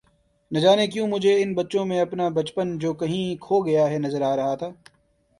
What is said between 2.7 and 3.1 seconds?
جو